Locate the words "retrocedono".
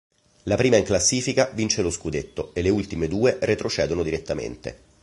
3.39-4.01